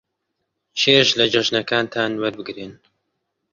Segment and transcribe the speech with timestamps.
[0.79, 2.73] چێژ لە جەژنەکانتان وەربگرن.